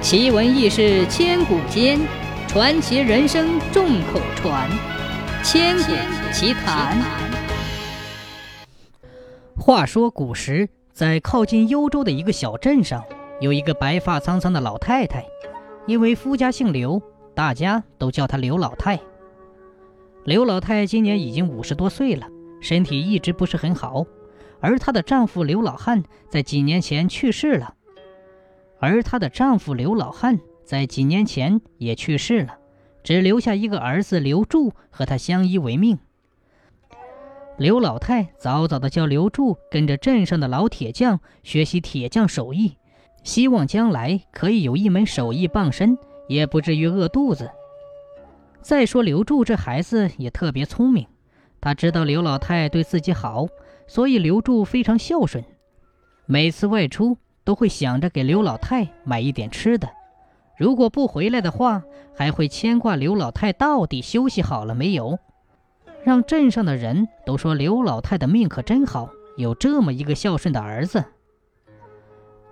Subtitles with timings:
[0.00, 1.98] 奇闻异事千古间，
[2.46, 4.70] 传奇人生众口传。
[5.42, 5.92] 千古
[6.32, 6.96] 奇谈。
[9.56, 13.04] 话说古时，在靠近幽州的一个小镇上，
[13.40, 15.26] 有一个白发苍苍的老太太，
[15.86, 17.02] 因为夫家姓刘，
[17.34, 19.00] 大家都叫她刘老太。
[20.24, 22.26] 刘老太今年已经五十多岁了，
[22.60, 24.04] 身体一直不是很好，
[24.60, 27.74] 而她的丈夫刘老汉在几年前去世了。
[28.80, 32.58] 而她的丈夫刘老汉在几年前也去世了，
[33.02, 35.98] 只留下一个儿子刘柱和他相依为命。
[37.56, 42.76] 刘老太早早的叫刘柱跟着镇上的老铁匠学习铁匠手艺，
[43.24, 45.98] 希望将来可以有一门手艺傍身，
[46.28, 47.50] 也不至于饿肚子。
[48.60, 51.06] 再说刘柱这孩子也特别聪明，
[51.60, 53.46] 他知道刘老太对自己好，
[53.86, 55.44] 所以刘柱非常孝顺，
[56.26, 57.16] 每次外出。
[57.48, 59.88] 都会想着给刘老太买一点吃的，
[60.58, 61.82] 如果不回来的话，
[62.14, 65.18] 还会牵挂刘老太到底休息好了没有，
[66.04, 69.08] 让镇上的人都说刘老太的命可真好，
[69.38, 71.02] 有这么一个孝顺的儿子。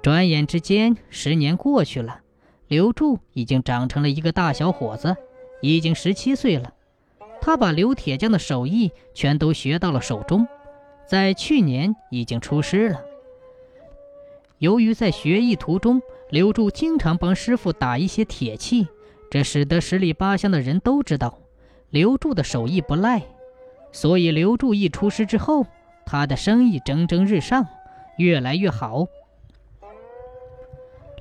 [0.00, 2.20] 转眼之间，十年过去了，
[2.66, 5.14] 刘柱已经长成了一个大小伙子，
[5.60, 6.72] 已经十七岁了。
[7.42, 10.48] 他把刘铁匠的手艺全都学到了手中，
[11.06, 13.02] 在去年已经出师了。
[14.58, 18.88] 由于在学艺途中，刘柱经常帮师傅打一些铁器，
[19.30, 21.38] 这使得十里八乡的人都知道
[21.90, 23.22] 刘柱的手艺不赖。
[23.92, 25.66] 所以刘柱一出师之后，
[26.06, 27.66] 他的生意蒸蒸日上，
[28.16, 29.06] 越来越好。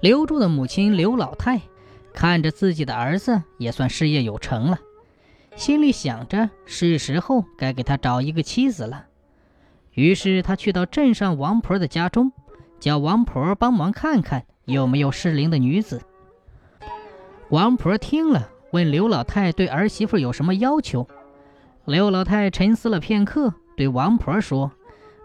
[0.01, 1.61] 刘柱的母亲刘老太
[2.13, 4.79] 看着自己的儿子也算事业有成了，
[5.55, 9.07] 心里想着是时候该给他找一个妻子了。
[9.91, 12.31] 于是他去到镇上王婆的家中。
[12.85, 16.03] 叫王婆帮忙看看有没有适龄的女子。
[17.49, 21.07] 王婆听了，问刘老太对儿媳妇有什么要求。
[21.85, 24.71] 刘老太沉思了片刻，对王婆说：“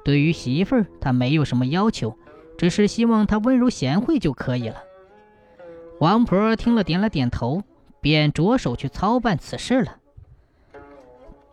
[0.03, 2.17] 对于媳妇儿，她没有什么要求，
[2.57, 4.77] 只是希望她温柔贤惠就可以了。”
[6.01, 7.63] 王婆听了，点了点头，
[8.01, 9.99] 便着手去操办此事了。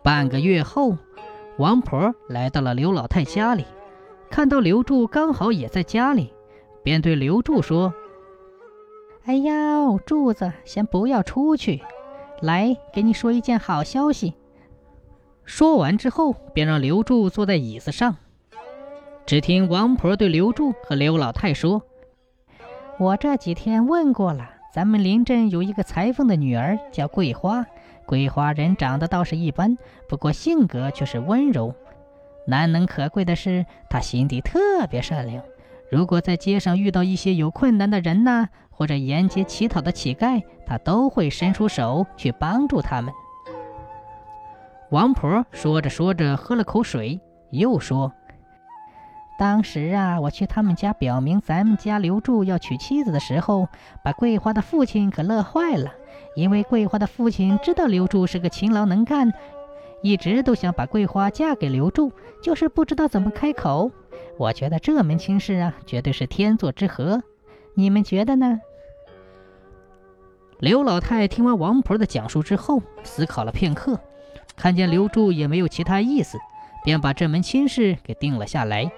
[0.01, 0.97] 半个月后，
[1.57, 3.65] 王婆来到了刘老太家里。
[4.29, 6.33] 看到刘柱刚好也在家里，
[6.83, 7.93] 便对刘柱说
[9.25, 11.81] ：“哎呀，柱子，先不要出去，
[12.41, 14.35] 来，给你说一件好消息。”
[15.43, 18.17] 说完之后，便让刘柱坐在椅子上。
[19.25, 21.81] 只听王婆对刘柱和刘老太说
[22.99, 27.65] ：“我这几天问过了，咱们邻镇有一个裁缝的女儿叫桂花，
[28.05, 29.77] 桂花人长得倒是一般，
[30.07, 31.73] 不过性格却是温柔。”
[32.47, 35.43] 难能可贵的是，他心地特别善良。
[35.91, 43.13] 如果在街上遇到一些有困难的人呐，或者沿街乞讨的乞丐，他都会伸出手去帮助他们。
[44.91, 47.19] 王婆说着说着，喝了口水，
[47.51, 48.13] 又说
[49.37, 53.67] ：“当时啊，我去他们家表明咱们家留住要娶妻子的时候，
[54.03, 55.91] 把桂花的父亲可乐坏了，
[56.35, 59.33] 因为桂花的父亲知道刘柱是个勤劳能干。”
[60.01, 63.91] 一直都想把桂花嫁给刘柱，就是不知道怎么开口。
[64.37, 67.23] 我觉得这门亲事啊，绝对是天作之合。
[67.73, 68.59] 你们觉得呢？
[70.59, 73.99] 刘老太听完王婆的讲述之后，思考了片刻，
[74.55, 76.37] 看见刘柱也没有其他意思，
[76.83, 78.91] 便把这门亲事给定了下来。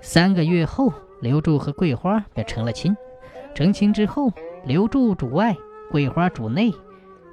[0.00, 2.96] 三个月后，刘柱和桂花便成了亲。
[3.54, 4.32] 成亲之后，
[4.64, 5.56] 刘柱主外，
[5.90, 6.72] 桂花主内。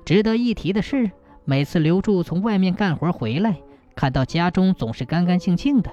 [0.06, 1.10] 值得一提的是。
[1.48, 3.62] 每次刘柱从外面干活回来，
[3.96, 5.92] 看到家中总是干干净净的，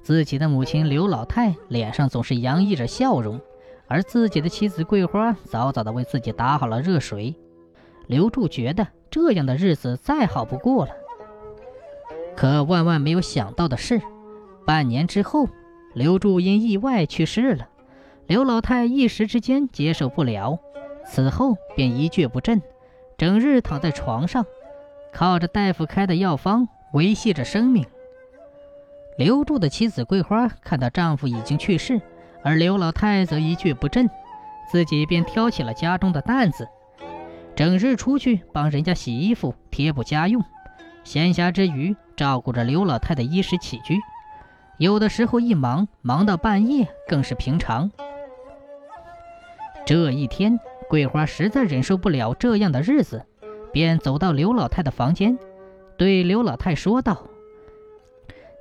[0.00, 3.40] 自己的母亲刘老太脸上总是洋溢着笑容，
[3.88, 7.34] 而自己的妻子桂花早早的为自己打好了热水。
[8.06, 10.92] 刘柱觉得这样的日子再好不过了。
[12.36, 14.00] 可万万没有想到的是，
[14.64, 15.48] 半年之后，
[15.94, 17.68] 刘柱因意外去世了。
[18.28, 20.60] 刘老太一时之间接受不了，
[21.04, 22.62] 此后便一蹶不振，
[23.18, 24.46] 整日躺在床上。
[25.12, 27.84] 靠着大夫开的药方维系着生命。
[29.16, 32.00] 刘柱的妻子桂花看到丈夫已经去世，
[32.42, 34.08] 而刘老太则一蹶不振，
[34.70, 36.68] 自己便挑起了家中的担子，
[37.54, 40.44] 整日出去帮人家洗衣服、贴补家用，
[41.02, 43.98] 闲暇之余照顾着刘老太的衣食起居。
[44.78, 47.90] 有的时候一忙忙到半夜，更是平常。
[49.86, 50.60] 这一天，
[50.90, 53.24] 桂花实在忍受不了这样的日子。
[53.76, 55.38] 便走到刘老太的房间，
[55.98, 57.26] 对刘老太说道：“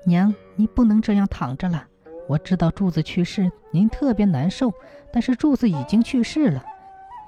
[0.06, 1.88] 娘，你不能这样躺着了，
[2.28, 4.74] 我知道柱子去世，您特别难受，
[5.14, 6.62] 但是柱子已经去世了。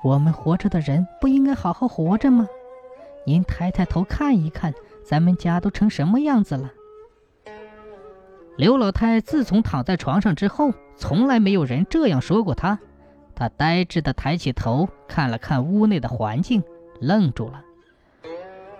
[0.03, 2.45] 我们活着的人不应该好好活着吗？
[3.25, 6.73] 您抬抬头看一看，咱们家都成什么样子了？
[8.57, 12.77] 刘老太自从躺在床上之后，从来没有人这样说过她。
[13.33, 16.61] 她呆滞地抬起头，看了看屋内的环境，
[16.99, 17.63] 愣住了。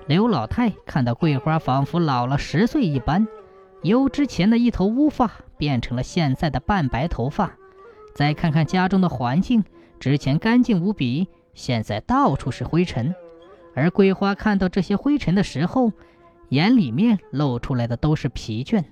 [0.08, 3.28] 刘老太看到桂花仿佛老了十岁一般，
[3.82, 7.52] 由之前的一头乌发变成了现在的半白头发。
[8.16, 9.66] 再看看家中的环境，
[10.00, 13.14] 之前干净无比，现在到处是灰尘。
[13.76, 15.92] 而桂花看到这些灰尘的时候，
[16.50, 18.86] 眼里面露出来的都是疲倦。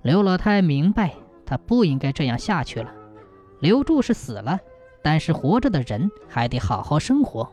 [0.00, 1.12] 刘老太明白，
[1.44, 2.90] 她不应该这样下去了。
[3.60, 4.58] 刘柱是死了，
[5.02, 7.52] 但是活着的人还得好好生活。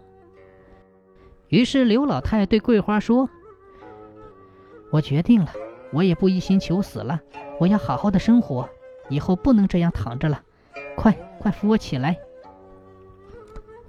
[1.53, 3.29] 于是刘老太对桂花说
[4.89, 5.51] ：“我决定了，
[5.91, 7.21] 我也不一心求死了，
[7.59, 8.67] 我要好好的生活，
[9.07, 10.41] 以后不能这样躺着了。
[10.95, 12.17] 快快扶我起来！”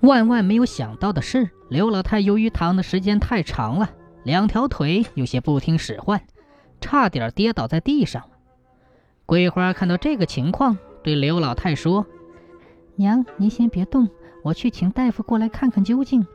[0.01, 3.93] 万万没有想到的是，刘老太由于躺的时间太长了，
[4.25, 6.21] 两条腿有些不听使唤，
[6.83, 8.25] 差点跌倒在地上。
[9.25, 10.77] 桂花看到这个情况。
[11.03, 12.05] 对刘老太说
[12.97, 14.11] ：“娘，您先别动，
[14.43, 16.27] 我去请大夫过来看看究竟。”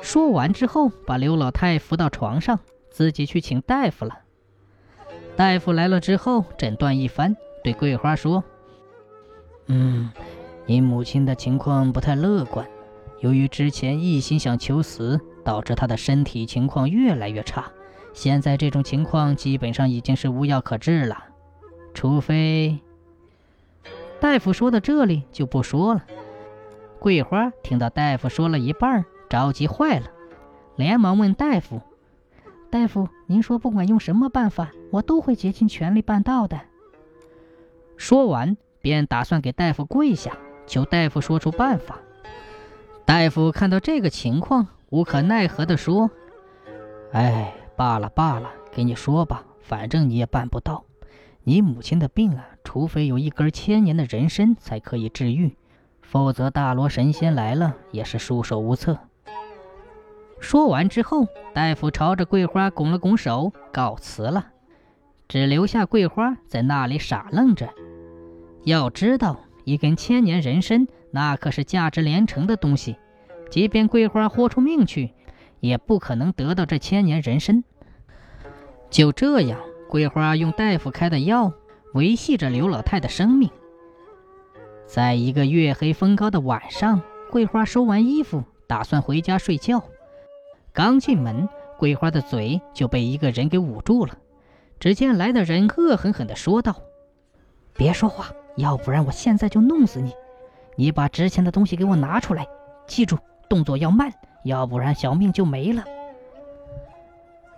[0.00, 2.58] 说完之后，把刘老太扶到床上，
[2.90, 4.18] 自己去请大夫了。
[5.36, 8.42] 大夫来了之后，诊断一番，对桂花说
[9.66, 10.10] ：“嗯，
[10.66, 12.66] 你母亲的情况不太乐观，
[13.20, 17.70] 由于之前一心想求死，导致她的身体情况越来越差。
[18.12, 21.24] 现在这种情况基本上已经是无药可治了，
[21.94, 22.78] 除非……”
[24.20, 26.04] 大夫说到这里就不说了。
[26.98, 30.08] 桂花听到大夫说了一半，着急坏了，
[30.76, 31.80] 连忙问大夫
[32.68, 36.60] ：“大夫，您说不管用什么办法，我都会竭尽全力办到的。”
[37.96, 40.36] 说完，便打算给大夫跪下，
[40.66, 41.98] 求大夫说出办法。
[43.06, 46.10] 大夫看到这个情况，无可奈何地说
[47.12, 50.84] ：“哎，罢了罢了，给你说吧，反正你也办不到。”
[51.44, 55.56] 你母亲的病啊，除非有一根千年的人参才可以治愈，
[56.02, 58.98] 否则大罗神仙来了也是束手无策。
[60.42, 64.48] 说完之后，大夫朝着桂花拱了拱手，告辞了，
[65.28, 67.70] 只留下桂花在那里傻愣着。
[68.64, 72.96] 要知道，一根千年人参那可是价值连城的东西，
[73.50, 75.12] 即便桂花豁出命去，
[75.60, 77.64] 也不可能得到这千年人参。
[78.90, 79.58] 就这样。
[79.88, 81.52] 桂花用大夫开的药
[81.92, 83.50] 维系着刘老太的生命。
[84.86, 89.84] 在一个月黑风高的晚上，桂花收完衣服，打算回家睡觉。
[90.72, 94.16] 刚进门，桂花的嘴就被一个人给捂住了。
[94.80, 96.74] 只见来的人恶狠狠地说道
[97.76, 100.12] ：“别说话，要不然我现在就弄死你！
[100.76, 102.46] 你把值钱的东西给我拿出来，
[102.86, 104.12] 记住动作要慢，
[104.44, 105.84] 要不然小命就没了。”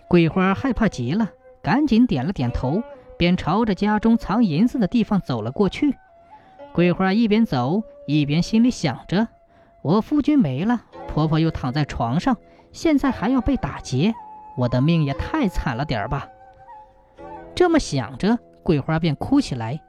[0.09, 1.31] 桂花害怕极了。
[1.63, 2.83] 赶紧点了点头，
[3.17, 5.97] 便朝着家中藏银子的地方走了过去。
[6.75, 9.29] 桂花一边走一边心里想着
[9.81, 12.37] ：“我夫君没了，婆婆又躺在床上，
[12.75, 14.15] 现在还要被打劫，
[14.59, 16.29] 我的命也太惨了点儿吧。”
[17.57, 19.81] 这么想着，桂花便哭起来。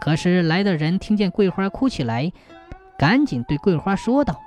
[0.00, 2.32] 可是来的人听见桂花哭起来，
[2.98, 4.40] 赶紧对桂花说道：“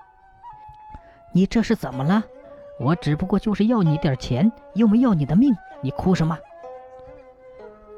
[1.34, 2.24] 你这是怎么了？
[2.78, 6.38] 我只不过就是要你点钱，又没要你的命。”你哭什么？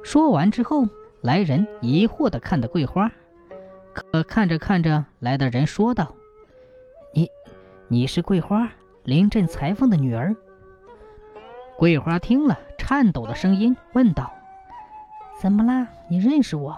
[0.03, 0.85] 说完之后，
[1.21, 3.09] 来人疑惑地看着桂花，
[3.93, 6.13] 可看着看着，来的人说道
[7.13, 7.29] ：“你，
[7.87, 8.69] 你是桂花，
[9.07, 10.35] 临阵裁缝的女儿。”
[11.79, 14.33] 桂花听了，颤抖的声音问道
[15.39, 15.87] ：“怎么啦？
[16.09, 16.77] 你认识我？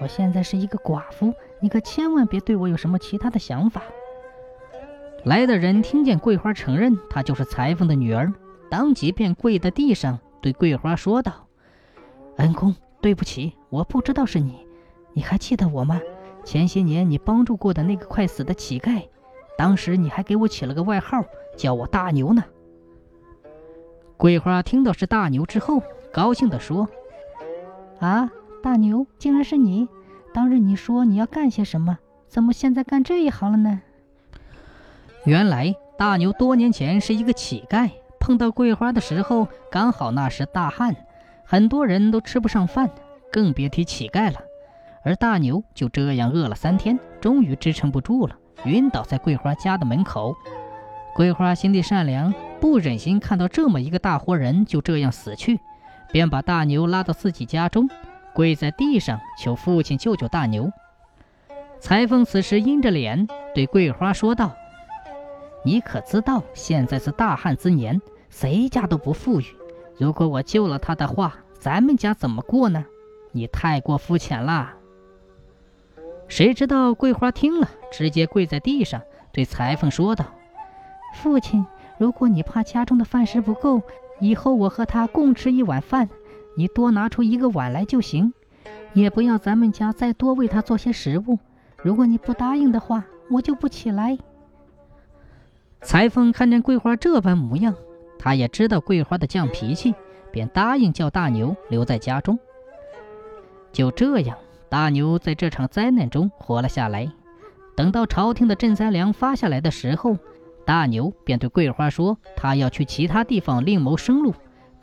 [0.00, 3.82] 我现在是一个寡妇，你可千万别对我有什么其他的想法。”
[5.24, 8.32] 来的人听见桂花承认她就是裁缝的女儿，
[8.68, 10.18] 当即便跪在地上。
[10.40, 11.46] 对桂花说道
[12.38, 14.66] ：“恩公，对不起，我不知道是你。
[15.12, 16.00] 你还记得我吗？
[16.44, 19.06] 前些年你帮助过的那个快死的乞丐，
[19.56, 21.22] 当时你还给我起了个外号，
[21.58, 22.42] 叫我大牛呢。”
[24.16, 26.88] 桂花听到是大牛之后，高兴地说
[28.00, 28.30] ：“啊，
[28.62, 29.86] 大牛，竟然是你！
[30.32, 31.98] 当日你说你要干些什么？
[32.26, 33.82] 怎么现在干这一行了呢？”
[35.24, 37.90] 原来大牛多年前是一个乞丐。
[38.20, 40.94] 碰到桂花的时候，刚好那时大旱，
[41.46, 42.90] 很多人都吃不上饭，
[43.32, 44.38] 更别提乞丐了。
[45.02, 48.36] 而大牛就这样饿了三天，终于支撑不住了，
[48.66, 50.36] 晕倒在桂花家的门口。
[51.18, 55.58] 桂花心地善良，不忍心看到这么一个大活人就这样死去，
[56.12, 57.90] 便把大牛拉到自己家中。
[58.32, 60.70] 跪在地上求父亲救救大牛。
[61.80, 64.54] 裁缝此时阴着脸对桂花说道
[65.66, 69.46] ：“你可知道现在是大旱之年，谁家都不富裕。
[69.96, 72.84] 如果我救了他的话，咱们家怎么过呢？
[73.32, 74.76] 你太过肤浅啦！”
[76.28, 80.24] 谁知道桂花听了，直接跪在地上对裁缝说道
[81.20, 81.66] ：“父亲，
[81.98, 83.82] 如果你怕家中的饭食不够，
[84.20, 86.08] 以后我和他共吃一碗饭，
[86.56, 88.32] 你多拿出一个碗来就行，
[88.92, 91.38] 也不要咱们家再多为他做些食物。
[91.82, 94.16] 如果你不答应的话，我就不起来。
[95.82, 97.74] 裁缝看见桂花这般模样，
[98.16, 99.94] 他也知道桂花的犟脾气，
[100.30, 102.38] 便答应叫大牛留在家中。
[103.72, 107.10] 就这样，大牛在这场灾难中活了下来。
[107.76, 110.16] 等到朝廷的赈灾粮发下来的时候，
[110.68, 114.34] 大牛便对桂花说：“他要去其他地方另谋生路，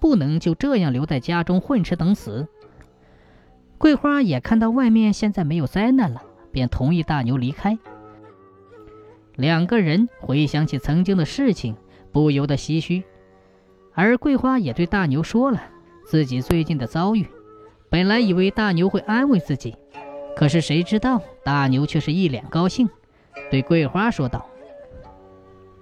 [0.01, 2.48] 不能就这样留在家中混吃等死。”
[3.77, 7.77] 桂花也看到外面现在没有灾难了，便同意大牛离开。
[9.36, 11.75] 两个人回想起曾经的事情，
[12.12, 13.04] 不由得唏嘘。
[13.94, 15.62] 而桂花也对大牛说了
[16.04, 17.27] 自己最近的遭遇，
[17.92, 19.75] 本来以为大牛会安慰自己，
[20.36, 22.89] 可是谁知道大牛却是一脸高兴，
[23.51, 24.50] 对桂花说道。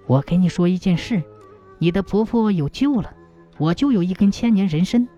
[0.06, 1.22] 我给你说一件事，
[1.78, 3.14] 你的婆婆有救了，
[3.58, 5.08] 我就有一根千年人参。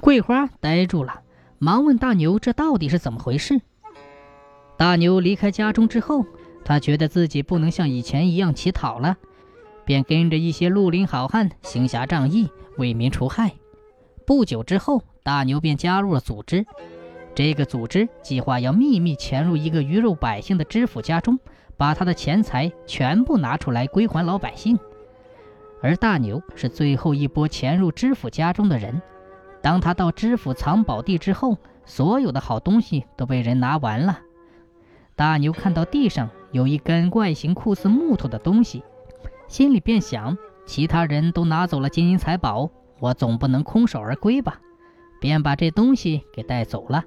[0.00, 1.20] 桂花呆住了，
[1.58, 3.60] 忙问大牛：“这到底是怎么回事？”
[4.76, 6.26] 大牛离开家中之后，
[6.64, 9.16] 他觉得自己不能像以前一样乞讨了，
[9.84, 13.52] 便跟着一些绿林好汉行侠仗义，为民除害。
[14.26, 16.66] 不久之后，大牛便加入了组织。
[17.34, 21.38] 这个组织计划要秘密潜入一个鱼肉百姓的知府家中。
[21.82, 24.78] 把他的钱财全部拿出来归还老百姓，
[25.82, 29.02] 而大牛是最后一波潜入知府家中的人。
[29.60, 34.20] 当他到知府藏宝地之后，所有的好东西都被人拿完了。
[35.16, 38.84] 大牛看到地上有一根外形酷似木头的东西，
[39.48, 42.70] 心里便想：其他人都拿走了金银财宝，
[43.00, 44.60] 我总不能空手而归吧？
[45.20, 47.02] 便把这东西给带走了。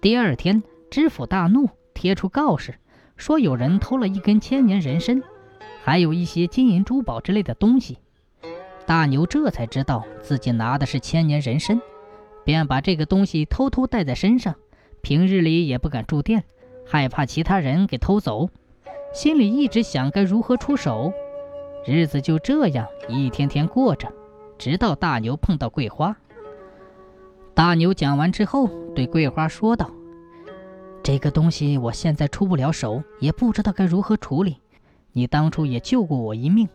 [0.00, 2.76] 第二天，知府大怒，贴出告示。
[3.20, 5.22] 说有人偷了一根千年人参，
[5.84, 7.98] 还有一些金银珠宝之类的东西。
[8.86, 11.78] 大牛这才知道自己拿的是千年人参，
[12.44, 14.54] 便把这个东西偷偷带在身上。
[15.02, 16.44] 平日里也不敢住店，
[16.86, 18.48] 害怕其他人给偷走，
[19.12, 21.12] 心里一直想该如何出手。
[21.86, 24.10] 日子就这样一天天过着，
[24.56, 26.16] 直到大牛碰到桂花。
[27.52, 29.90] 大牛讲完之后，对桂花说道。
[31.10, 34.58] 这个东西我现在出不了手，也不知道该如何处理。
[35.10, 36.68] 你当初也救过我一命，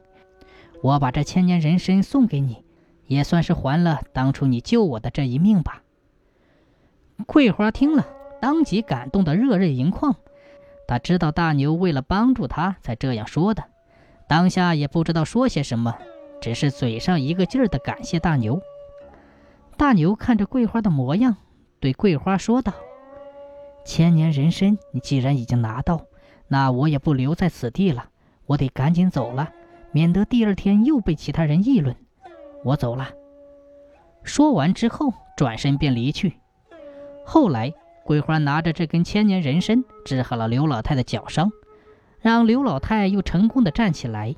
[0.81, 2.61] 我把这千年人参送给你，
[3.07, 5.83] 也算是还了当初你救我的这一命吧。
[7.25, 8.05] 桂花听了，
[8.41, 10.13] 当即感动得热泪盈眶。
[10.85, 13.63] 他知道大牛为了帮助他才这样说的，
[14.27, 15.95] 当下也不知道说些什么，
[16.41, 18.61] 只是嘴上一个劲儿的感谢大牛。
[19.77, 21.37] 大牛看着桂花的模样，
[21.79, 22.73] 对桂花说道。
[23.85, 26.01] 千年人参，你既然已经拿到，
[26.47, 28.09] 那我也不留在此地了，
[28.47, 29.53] 我得赶紧走了，
[29.91, 31.95] 免得第二天又被其他人议论。
[32.63, 33.09] 我走了。
[34.23, 36.33] 说完之后，转身便离去。
[37.23, 37.71] 后来，
[38.03, 41.51] 桂花拿着这根千年人参，治好了刘老太的脚伤，
[42.19, 44.35] 让刘老太又成功的站起来。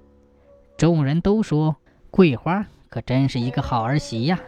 [0.77, 1.77] 众人都说，
[2.12, 4.39] 桂花可真是一个好儿媳呀。